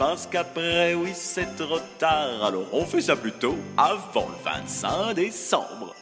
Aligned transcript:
Parce 0.00 0.26
qu'après, 0.26 0.94
oui, 0.94 1.10
c'est 1.12 1.56
trop 1.56 1.78
tard. 1.98 2.42
Alors 2.42 2.72
on 2.72 2.86
fait 2.86 3.02
ça 3.02 3.16
plutôt 3.16 3.54
avant 3.76 4.30
le 4.30 4.42
25 4.42 5.12
décembre. 5.12 5.94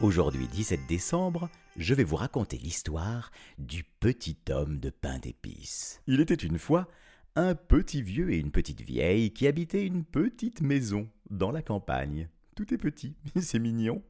Aujourd'hui 0.00 0.48
17 0.48 0.86
décembre, 0.88 1.50
je 1.76 1.92
vais 1.92 2.02
vous 2.02 2.16
raconter 2.16 2.56
l'histoire 2.56 3.30
du 3.58 3.84
petit 4.00 4.38
homme 4.48 4.78
de 4.78 4.88
pain 4.88 5.18
d'épices. 5.18 6.00
Il 6.06 6.20
était 6.20 6.32
une 6.32 6.58
fois 6.58 6.88
un 7.36 7.54
petit 7.54 8.00
vieux 8.00 8.32
et 8.32 8.38
une 8.38 8.52
petite 8.52 8.80
vieille 8.80 9.30
qui 9.34 9.46
habitaient 9.46 9.84
une 9.84 10.04
petite 10.04 10.62
maison 10.62 11.10
dans 11.28 11.50
la 11.50 11.60
campagne. 11.60 12.30
Tout 12.56 12.72
est 12.72 12.78
petit, 12.78 13.16
c'est 13.38 13.58
mignon. 13.58 14.02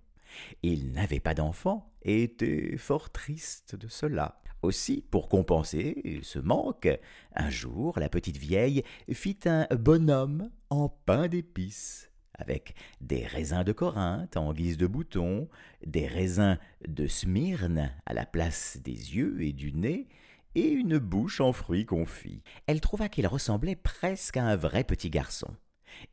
Ils 0.63 0.93
n'avaient 0.93 1.19
pas 1.19 1.35
d'enfants 1.35 1.93
et 2.03 2.23
étaient 2.23 2.77
fort 2.77 3.11
tristes 3.11 3.75
de 3.75 3.89
cela. 3.89 4.41
Aussi, 4.63 5.05
pour 5.11 5.29
compenser 5.29 6.21
ce 6.23 6.39
manque, 6.39 6.89
un 7.35 7.51
jour 7.51 7.99
la 7.99 8.09
petite 8.09 8.37
vieille 8.37 8.85
fit 9.13 9.39
un 9.45 9.67
bonhomme 9.75 10.51
en 10.71 10.89
pain 10.89 11.27
d'épices, 11.27 12.13
avec 12.35 12.77
des 13.01 13.27
raisins 13.27 13.65
de 13.65 13.73
Corinthe 13.73 14.37
en 14.37 14.53
guise 14.53 14.77
de 14.77 14.87
boutons, 14.87 15.49
des 15.85 16.07
raisins 16.07 16.59
de 16.87 17.09
Smyrne 17.09 17.93
à 18.07 18.15
la 18.15 18.25
place 18.25 18.79
des 18.85 18.93
yeux 18.93 19.43
et 19.43 19.53
du 19.53 19.73
nez, 19.73 20.09
et 20.55 20.69
une 20.69 20.99
bouche 20.99 21.41
en 21.41 21.53
fruits 21.53 21.87
confits. 21.87 22.43
Elle 22.69 22.81
trouva 22.81 23.09
qu'il 23.09 23.27
ressemblait 23.27 23.77
presque 23.77 24.37
à 24.37 24.45
un 24.45 24.57
vrai 24.57 24.85
petit 24.85 25.11
garçon. 25.11 25.57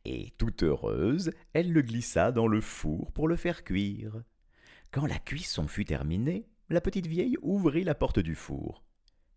Et 0.05 0.31
toute 0.37 0.63
heureuse, 0.63 1.31
elle 1.53 1.71
le 1.71 1.81
glissa 1.81 2.31
dans 2.31 2.47
le 2.47 2.61
four 2.61 3.11
pour 3.11 3.27
le 3.27 3.35
faire 3.35 3.63
cuire. 3.63 4.23
Quand 4.91 5.05
la 5.05 5.19
cuisson 5.19 5.67
fut 5.67 5.85
terminée, 5.85 6.47
la 6.69 6.81
petite 6.81 7.07
vieille 7.07 7.37
ouvrit 7.41 7.83
la 7.83 7.95
porte 7.95 8.19
du 8.19 8.35
four. 8.35 8.83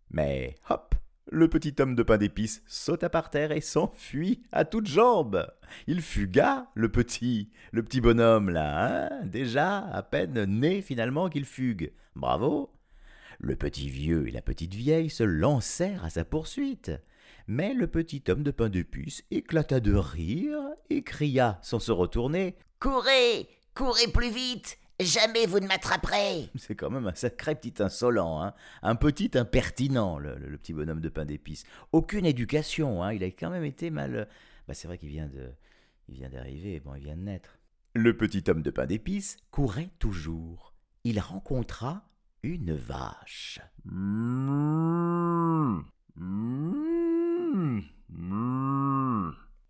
Mais 0.09 0.55
hop 0.69 0.95
le 1.31 1.47
petit 1.47 1.73
homme 1.79 1.95
de 1.95 2.03
pain 2.03 2.17
d'épices 2.17 2.61
sauta 2.67 3.09
par 3.09 3.29
terre 3.29 3.51
et 3.51 3.61
s'enfuit 3.61 4.43
à 4.51 4.65
toutes 4.65 4.87
jambes. 4.87 5.47
Il 5.87 6.01
fuga, 6.01 6.67
le 6.75 6.89
petit, 6.89 7.49
le 7.71 7.81
petit 7.81 8.01
bonhomme 8.01 8.49
là, 8.49 9.07
hein 9.07 9.25
déjà 9.25 9.79
à 9.79 10.03
peine 10.03 10.43
né 10.43 10.81
finalement 10.81 11.29
qu'il 11.29 11.45
fugue. 11.45 11.93
Bravo. 12.15 12.71
Le 13.39 13.55
petit 13.55 13.89
vieux 13.89 14.27
et 14.27 14.31
la 14.31 14.41
petite 14.41 14.73
vieille 14.73 15.09
se 15.09 15.23
lancèrent 15.23 16.05
à 16.05 16.09
sa 16.09 16.25
poursuite. 16.25 16.91
Mais 17.47 17.73
le 17.73 17.87
petit 17.87 18.23
homme 18.27 18.43
de 18.43 18.51
pain 18.51 18.69
d'épices 18.69 19.23
éclata 19.31 19.79
de 19.79 19.95
rire 19.95 20.59
et 20.89 21.03
cria 21.03 21.59
sans 21.61 21.79
se 21.79 21.91
retourner. 21.91 22.55
Courez 22.79 23.47
Courez 23.73 24.07
plus 24.07 24.29
vite 24.29 24.77
Jamais 25.05 25.45
vous 25.45 25.59
ne 25.59 25.67
m'attraperez 25.67 26.49
C'est 26.55 26.75
quand 26.75 26.89
même 26.89 27.07
un 27.07 27.13
sacré 27.15 27.55
petit 27.55 27.81
insolent, 27.81 28.41
hein 28.41 28.53
un 28.81 28.95
petit 28.95 29.31
impertinent, 29.35 30.17
le, 30.19 30.35
le- 30.35 30.49
le 30.49 30.57
petit 30.57 30.73
bonhomme 30.73 31.01
de 31.01 31.09
pain 31.09 31.25
d'épices. 31.25 31.63
Aucune 31.91 32.25
éducation, 32.25 33.03
hein 33.03 33.13
il 33.13 33.23
a 33.23 33.27
quand 33.27 33.49
même 33.49 33.63
été 33.65 33.89
mal. 33.89 34.27
Bah, 34.67 34.73
c'est 34.73 34.87
vrai 34.87 34.97
qu'il 34.97 35.09
vient 35.09 35.27
de, 35.27 35.51
il 36.07 36.15
vient 36.15 36.29
d'arriver, 36.29 36.79
bon, 36.79 36.95
il 36.95 37.03
vient 37.03 37.15
de 37.17 37.21
naître. 37.23 37.57
Le 37.95 38.15
petit 38.17 38.43
homme 38.49 38.61
de 38.61 38.71
pain 38.71 38.85
d'épices 38.85 39.37
courait 39.51 39.89
toujours. 39.99 40.73
Il 41.03 41.19
rencontra 41.19 42.09
une 42.43 42.73
vache. 42.73 43.59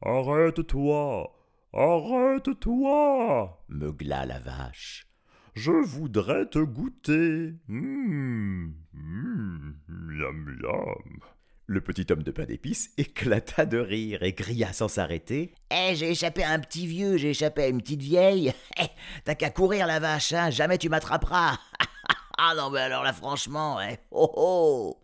Arrête-toi 0.02 1.34
Arrête-toi 1.74 3.64
meugla 3.70 4.26
la 4.26 4.40
vache. 4.40 5.08
Je 5.56 5.72
voudrais 5.72 6.48
te 6.48 6.58
goûter. 6.60 7.54
Mmh, 7.68 8.72
mmh, 8.94 9.74
miam, 9.88 10.58
miam. 10.62 11.20
Le 11.68 11.80
petit 11.80 12.12
homme 12.12 12.24
de 12.24 12.32
pain 12.32 12.46
d'épices 12.46 12.92
éclata 12.98 13.66
de 13.66 13.78
rire 13.78 14.24
et 14.24 14.34
cria 14.34 14.74
sans 14.74 14.88
s'arrêter. 14.88 15.54
Eh, 15.72 15.96
j'ai 15.96 16.12
échappé 16.12 16.44
à 16.44 16.52
un 16.52 16.60
petit 16.60 16.88
vieux, 16.88 17.18
j'ai 17.18 17.30
échappé 17.30 17.64
à 17.64 17.68
une 17.68 17.82
petite 17.82 18.02
vieille. 18.02 18.52
Eh, 18.82 18.88
T'as 19.24 19.36
qu'à 19.36 19.52
courir, 19.52 19.86
la 19.86 20.00
vache, 20.00 20.34
hein, 20.34 20.50
jamais 20.50 20.80
tu 20.80 20.90
m'attraperas. 20.90 21.60
ah 22.38 22.54
non, 22.58 22.72
mais 22.72 22.80
alors 22.80 23.04
là, 23.04 23.14
franchement, 23.14 23.80
eh, 23.80 23.98
oh 24.12 24.32
oh 24.36 24.98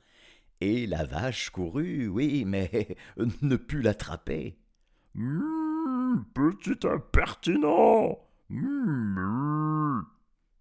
Et 0.59 0.87
la 0.87 1.05
vache 1.05 1.51
courut, 1.51 2.07
oui, 2.07 2.43
mais 2.45 2.97
ne 3.43 3.55
put 3.55 3.81
l'attraper. 3.81 4.57
Mmh, 5.13 6.23
petit 6.33 6.87
impertinent. 6.87 8.17
Mmh, 8.49 10.01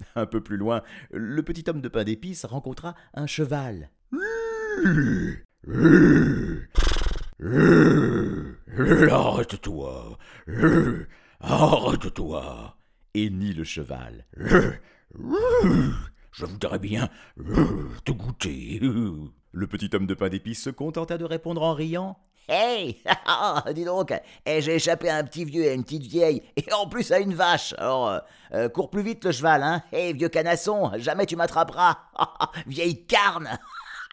Un 0.16 0.26
peu 0.26 0.40
plus 0.40 0.56
loin, 0.56 0.82
le 1.10 1.42
petit 1.42 1.64
homme 1.68 1.80
de 1.80 1.88
pain 1.88 2.04
d'épices 2.04 2.44
rencontra 2.44 2.94
un 3.14 3.26
cheval. 3.26 3.90
Arrête-toi. 9.10 10.18
Arrête-toi. 11.40 12.76
Hennit 13.14 13.54
le 13.54 13.64
cheval. 13.64 14.26
Je 16.32 16.44
voudrais 16.44 16.78
bien 16.78 17.08
te 18.04 18.12
goûter. 18.12 18.80
Le 19.52 19.66
petit 19.66 19.90
homme 19.94 20.06
de 20.06 20.14
pain 20.14 20.28
d'épices 20.28 20.62
se 20.62 20.70
contenta 20.70 21.18
de 21.18 21.24
répondre 21.24 21.62
en 21.62 21.74
riant. 21.74 22.18
Hey 22.50 23.02
ah, 23.26 23.62
Dis 23.74 23.84
donc, 23.84 24.10
eh, 24.46 24.62
j'ai 24.62 24.76
échappé 24.76 25.10
à 25.10 25.16
un 25.16 25.24
petit 25.24 25.44
vieux 25.44 25.64
et 25.64 25.68
à 25.68 25.74
une 25.74 25.84
petite 25.84 26.06
vieille, 26.06 26.42
et 26.56 26.72
en 26.72 26.88
plus 26.88 27.12
à 27.12 27.18
une 27.18 27.34
vache. 27.34 27.74
Alors, 27.76 28.08
euh, 28.08 28.18
euh, 28.54 28.68
cours 28.70 28.88
plus 28.88 29.02
vite 29.02 29.22
le 29.26 29.32
cheval, 29.32 29.62
hein 29.62 29.82
Eh, 29.92 30.14
vieux 30.14 30.30
canasson, 30.30 30.90
jamais 30.96 31.26
tu 31.26 31.36
m'attraperas. 31.36 31.98
Vieille 32.66 33.04
carne 33.04 33.58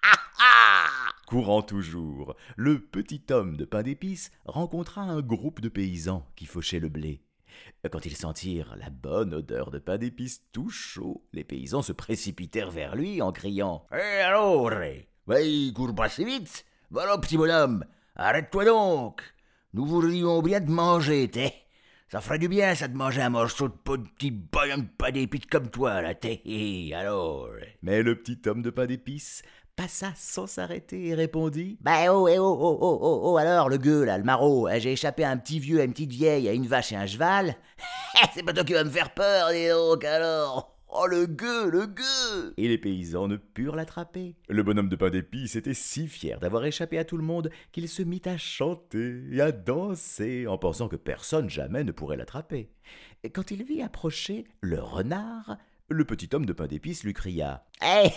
Courant 1.27 1.61
toujours, 1.61 2.35
le 2.57 2.79
petit 2.79 3.23
homme 3.31 3.55
de 3.55 3.63
pain 3.63 3.83
d'épices 3.83 4.31
rencontra 4.45 5.01
un 5.01 5.21
groupe 5.21 5.61
de 5.61 5.69
paysans 5.69 6.27
qui 6.35 6.45
fauchaient 6.45 6.79
le 6.79 6.89
blé. 6.89 7.21
Quand 7.89 8.05
ils 8.05 8.17
sentirent 8.17 8.75
la 8.77 8.89
bonne 8.89 9.33
odeur 9.33 9.71
de 9.71 9.79
pain 9.79 9.97
d'épices 9.97 10.41
tout 10.51 10.69
chaud, 10.69 11.23
les 11.31 11.45
paysans 11.45 11.81
se 11.81 11.93
précipitèrent 11.93 12.69
vers 12.69 12.97
lui 12.97 13.21
en 13.21 13.31
criant 13.31 13.85
Eh 13.93 14.21
alors 14.21 14.69
Oui, 15.25 15.71
cours 15.73 15.95
pas 15.95 16.09
si 16.09 16.25
vite 16.25 16.65
Voilà, 16.91 17.17
petit 17.17 17.37
bonhomme, 17.37 17.85
arrête-toi 18.15 18.65
donc. 18.65 19.21
Nous 19.73 19.85
voudrions 19.85 20.41
bien 20.41 20.61
te 20.61 20.69
manger, 20.69 21.29
t'es. 21.29 21.53
Ça 22.07 22.21
ferait 22.21 22.39
du 22.39 22.47
bien, 22.47 22.75
ça, 22.75 22.87
de 22.87 22.95
manger 22.95 23.21
un 23.21 23.29
morceau 23.29 23.67
de 23.67 23.73
petit 23.73 24.31
bonhomme 24.31 24.87
pas 24.87 25.11
d'épices 25.11 25.47
comme 25.47 25.69
toi, 25.69 26.01
là, 26.01 26.15
t'es. 26.15 26.41
Alors. 26.95 27.49
Mais 27.81 28.01
le 28.01 28.15
petit 28.15 28.39
homme 28.47 28.61
de 28.61 28.69
pain 28.69 28.85
d'épices 28.85 29.41
passa 29.75 30.13
sans 30.15 30.47
s'arrêter 30.47 31.07
et 31.07 31.15
répondit. 31.15 31.77
Bah 31.81 32.13
oh, 32.13 32.27
eh 32.27 32.39
oh, 32.39 32.57
oh, 32.57 32.77
oh, 32.79 32.99
oh, 33.01 33.21
oh, 33.23 33.37
alors, 33.37 33.69
le 33.69 33.77
gueux, 33.77 34.05
là, 34.05 34.17
le 34.17 34.23
maraud, 34.23 34.69
eh, 34.69 34.79
j'ai 34.79 34.93
échappé 34.93 35.23
à 35.23 35.31
un 35.31 35.37
petit 35.37 35.59
vieux, 35.59 35.81
à 35.81 35.83
une 35.83 35.91
petite 35.91 36.11
vieille, 36.11 36.47
à 36.47 36.53
une 36.53 36.67
vache 36.67 36.91
et 36.91 36.95
un 36.95 37.07
cheval. 37.07 37.55
Eh, 38.15 38.27
C'est 38.33 38.43
pas 38.43 38.53
toi 38.53 38.63
qui 38.63 38.73
vas 38.73 38.83
me 38.83 38.89
faire 38.89 39.13
peur, 39.13 39.51
dis 39.51 39.67
donc, 39.67 40.03
alors 40.05 40.74
Oh, 40.97 41.07
le 41.07 41.25
gueux, 41.25 41.69
le 41.69 41.87
gueux 41.87 42.53
Et 42.55 42.69
les 42.69 42.77
paysans 42.77 43.27
ne 43.27 43.35
purent 43.35 43.75
l'attraper. 43.75 44.37
Le 44.47 44.63
bonhomme 44.63 44.87
de 44.87 44.95
pain 44.95 45.09
d'épices 45.09 45.57
était 45.57 45.73
si 45.73 46.07
fier 46.07 46.39
d'avoir 46.39 46.63
échappé 46.63 46.97
à 46.97 47.03
tout 47.03 47.17
le 47.17 47.23
monde 47.23 47.49
qu'il 47.73 47.89
se 47.89 48.01
mit 48.01 48.21
à 48.23 48.37
chanter 48.37 49.21
et 49.29 49.41
à 49.41 49.51
danser 49.51 50.47
en 50.47 50.57
pensant 50.57 50.87
que 50.87 50.95
personne 50.95 51.49
jamais 51.49 51.83
ne 51.83 51.91
pourrait 51.91 52.15
l'attraper. 52.15 52.69
Quand 53.33 53.51
il 53.51 53.65
vit 53.65 53.81
approcher 53.81 54.45
le 54.61 54.81
renard, 54.81 55.57
le 55.89 56.05
petit 56.05 56.29
homme 56.31 56.45
de 56.45 56.53
pain 56.53 56.67
d'épices 56.67 57.03
lui 57.03 57.13
cria 57.13 57.65
Eh 57.81 58.09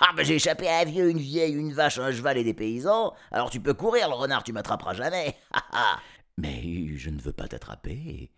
Ah 0.00 0.12
ben 0.16 0.24
j'ai 0.24 0.34
échappé 0.34 0.66
à 0.66 0.80
un 0.80 0.84
vieux, 0.86 1.10
une 1.10 1.18
vieille, 1.18 1.54
une 1.54 1.72
vache, 1.72 2.00
un 2.00 2.10
cheval 2.10 2.36
et 2.36 2.44
des 2.44 2.54
paysans. 2.54 3.14
Alors 3.30 3.50
tu 3.50 3.60
peux 3.60 3.74
courir, 3.74 4.08
le 4.08 4.14
renard, 4.14 4.42
tu 4.42 4.52
m'attraperas 4.52 4.94
jamais. 4.94 5.36
Mais 6.36 6.96
je 6.96 7.10
ne 7.10 7.20
veux 7.20 7.32
pas 7.32 7.46
t'attraper, 7.46 8.30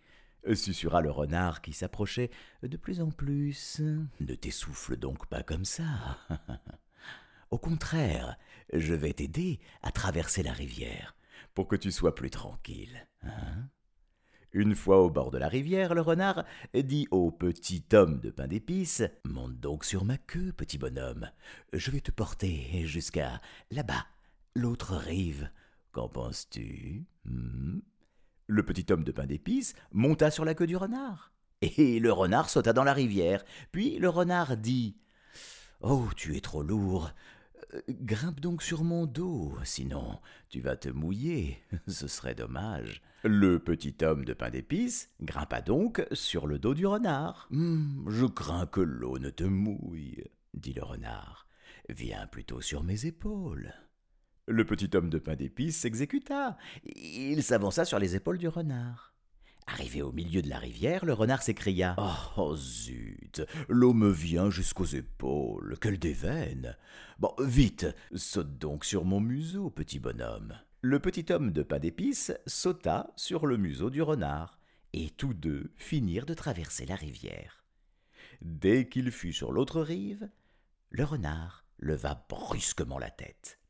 susurra 0.53 1.01
le 1.01 1.11
renard 1.11 1.61
qui 1.61 1.73
s'approchait 1.73 2.31
de 2.63 2.77
plus 2.77 3.01
en 3.01 3.11
plus. 3.11 3.81
Ne 4.19 4.35
t'essouffle 4.35 4.97
donc 4.97 5.27
pas 5.27 5.43
comme 5.43 5.65
ça. 5.65 6.19
Au 7.51 7.57
contraire, 7.57 8.37
je 8.73 8.93
vais 8.93 9.13
t'aider 9.13 9.59
à 9.81 9.91
traverser 9.91 10.43
la 10.43 10.53
rivière. 10.53 11.15
pour 11.53 11.67
que 11.67 11.75
tu 11.75 11.91
sois 11.91 12.15
plus 12.15 12.29
tranquille. 12.29 13.07
Hein 13.23 13.67
une 14.53 14.75
fois 14.75 15.01
au 15.01 15.09
bord 15.09 15.31
de 15.31 15.37
la 15.37 15.47
rivière, 15.47 15.93
le 15.93 16.01
renard 16.01 16.43
dit 16.73 17.07
au 17.11 17.31
petit 17.31 17.83
homme 17.93 18.19
de 18.19 18.31
pain 18.31 18.47
d'épices 18.47 19.03
Monte 19.23 19.59
donc 19.59 19.85
sur 19.85 20.03
ma 20.03 20.17
queue, 20.17 20.51
petit 20.51 20.77
bonhomme. 20.77 21.29
Je 21.71 21.89
vais 21.89 22.01
te 22.01 22.11
porter 22.11 22.85
jusqu'à 22.85 23.41
là-bas, 23.71 24.05
l'autre 24.55 24.95
rive. 24.95 25.49
Qu'en 25.93 26.09
penses-tu 26.09 27.05
hmm? 27.25 27.79
Le 28.51 28.63
petit 28.63 28.91
homme 28.91 29.05
de 29.05 29.13
pain 29.13 29.27
d'épices 29.27 29.75
monta 29.93 30.29
sur 30.29 30.43
la 30.43 30.53
queue 30.53 30.67
du 30.67 30.75
renard. 30.75 31.31
Et 31.61 32.01
le 32.01 32.11
renard 32.11 32.49
sauta 32.49 32.73
dans 32.73 32.83
la 32.83 32.91
rivière. 32.91 33.45
Puis 33.71 33.97
le 33.97 34.09
renard 34.09 34.57
dit 34.57 34.97
Oh, 35.79 36.09
tu 36.17 36.35
es 36.35 36.41
trop 36.41 36.61
lourd. 36.61 37.13
Euh, 37.73 37.79
grimpe 37.87 38.41
donc 38.41 38.61
sur 38.61 38.83
mon 38.83 39.05
dos, 39.05 39.57
sinon 39.63 40.19
tu 40.49 40.59
vas 40.59 40.75
te 40.75 40.89
mouiller, 40.89 41.63
ce 41.87 42.09
serait 42.09 42.35
dommage. 42.35 43.01
Le 43.23 43.57
petit 43.57 43.95
homme 44.01 44.25
de 44.25 44.33
pain 44.33 44.49
d'épices 44.49 45.11
grimpa 45.21 45.61
donc 45.61 46.05
sur 46.11 46.45
le 46.45 46.59
dos 46.59 46.73
du 46.73 46.85
renard. 46.85 47.47
Hum, 47.53 48.03
je 48.09 48.25
crains 48.25 48.67
que 48.67 48.81
l'eau 48.81 49.17
ne 49.17 49.29
te 49.29 49.45
mouille, 49.45 50.25
dit 50.53 50.73
le 50.73 50.83
renard. 50.83 51.47
Viens 51.87 52.27
plutôt 52.27 52.59
sur 52.59 52.83
mes 52.83 53.05
épaules. 53.05 53.71
Le 54.47 54.65
petit 54.65 54.89
homme 54.95 55.09
de 55.09 55.19
pain 55.19 55.35
d'épices 55.35 55.77
s'exécuta. 55.77 56.57
Il 56.95 57.43
s'avança 57.43 57.85
sur 57.85 57.99
les 57.99 58.15
épaules 58.15 58.37
du 58.37 58.47
renard. 58.47 59.13
Arrivé 59.67 60.01
au 60.01 60.11
milieu 60.11 60.41
de 60.41 60.49
la 60.49 60.57
rivière, 60.57 61.05
le 61.05 61.13
renard 61.13 61.43
s'écria 61.43 61.95
Oh 62.35 62.55
zut, 62.57 63.41
l'eau 63.69 63.93
me 63.93 64.09
vient 64.09 64.49
jusqu'aux 64.49 64.85
épaules, 64.85 65.77
quelle 65.79 65.99
déveine 65.99 66.75
Bon, 67.19 67.33
vite, 67.39 67.87
saute 68.15 68.57
donc 68.57 68.83
sur 68.83 69.05
mon 69.05 69.19
museau, 69.21 69.69
petit 69.69 69.99
bonhomme. 69.99 70.57
Le 70.81 70.99
petit 70.99 71.31
homme 71.31 71.51
de 71.51 71.61
pain 71.61 71.79
d'épices 71.79 72.33
sauta 72.47 73.13
sur 73.15 73.45
le 73.45 73.55
museau 73.57 73.91
du 73.91 74.01
renard, 74.01 74.59
et 74.93 75.11
tous 75.11 75.33
deux 75.33 75.71
finirent 75.75 76.25
de 76.25 76.33
traverser 76.33 76.85
la 76.85 76.95
rivière. 76.95 77.63
Dès 78.41 78.89
qu'il 78.89 79.11
fut 79.11 79.33
sur 79.33 79.51
l'autre 79.51 79.81
rive, 79.81 80.29
le 80.89 81.03
renard 81.03 81.65
leva 81.77 82.25
brusquement 82.27 82.97
la 82.97 83.11
tête. 83.11 83.60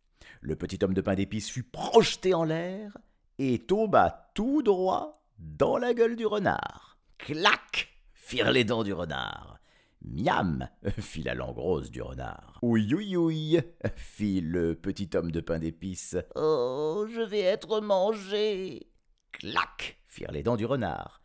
Le 0.43 0.55
petit 0.55 0.83
homme 0.83 0.95
de 0.95 1.01
pain 1.01 1.13
d'épices 1.13 1.51
fut 1.51 1.63
projeté 1.63 2.33
en 2.33 2.43
l'air 2.43 2.97
et 3.38 3.59
tomba 3.59 4.31
tout 4.33 4.63
droit 4.63 5.23
dans 5.38 5.77
la 5.77 5.93
gueule 5.93 6.15
du 6.15 6.25
renard. 6.25 6.97
Clac 7.19 7.89
firent 8.15 8.51
les 8.51 8.63
dents 8.63 8.83
du 8.83 8.91
renard. 8.91 9.59
Miam 10.01 10.67
fit 10.97 11.21
la 11.21 11.35
langue 11.35 11.59
rose 11.59 11.91
du 11.91 12.01
renard. 12.01 12.57
Ouï 12.63 12.91
ouï 12.95 13.15
ouï 13.15 13.61
fit 13.95 14.41
le 14.41 14.73
petit 14.73 15.11
homme 15.13 15.31
de 15.31 15.41
pain 15.41 15.59
d'épices. 15.59 16.17
Oh, 16.33 17.05
je 17.07 17.21
vais 17.21 17.41
être 17.41 17.79
mangé. 17.79 18.91
Clac 19.31 19.99
firent 20.07 20.31
les 20.31 20.41
dents 20.41 20.57
du 20.57 20.65
renard. 20.65 21.21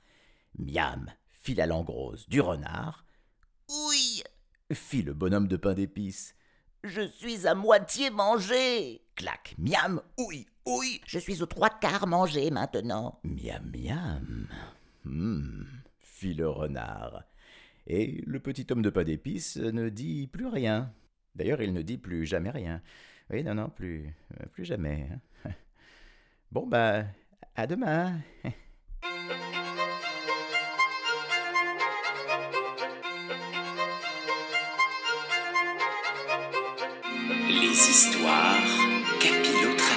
Miam 0.59 1.11
fit 1.31 1.55
la 1.55 1.65
langue 1.65 1.89
rose 1.89 2.29
du 2.29 2.43
renard. 2.43 3.07
Oui 3.71 4.23
fit 4.73 5.03
le 5.03 5.15
bonhomme 5.15 5.49
de 5.49 5.57
pain 5.57 5.73
d'épices. 5.73 6.36
Je 6.89 7.05
suis 7.09 7.49
à 7.49 7.55
moitié 7.55 8.11
mangé. 8.11 9.03
Clac, 9.17 9.57
miam, 9.59 10.01
oui, 10.19 10.47
oui, 10.67 11.01
je 11.07 11.19
suis 11.19 11.43
aux 11.43 11.47
trois 11.47 11.71
quarts 11.71 12.07
mangé 12.07 12.51
maintenant. 12.53 13.19
Miam, 13.25 13.73
miam. 13.75 14.47
Hmm, 15.05 15.65
fit 16.01 16.35
le 16.35 16.49
renard. 16.49 17.25
Et 17.89 18.23
le 18.25 18.39
petit 18.39 18.67
homme 18.71 18.83
de 18.83 18.91
pain 18.91 19.03
d'épices 19.03 19.57
ne 19.57 19.89
dit 19.89 20.29
plus 20.29 20.47
rien. 20.47 20.93
D'ailleurs, 21.35 21.61
il 21.61 21.73
ne 21.73 21.83
dit 21.83 21.99
plus 21.99 22.25
jamais 22.25 22.51
rien. 22.51 22.81
Oui, 23.31 23.43
non, 23.43 23.55
non, 23.55 23.69
plus, 23.69 24.15
euh, 24.41 24.47
plus 24.47 24.65
jamais. 24.65 25.09
Hein. 25.45 25.51
Bon, 26.53 26.69
bah, 26.69 27.05
à 27.57 27.67
demain. 27.67 28.21
Les 37.49 37.71
histoires 37.71 38.57
capillotracées. 39.21 39.96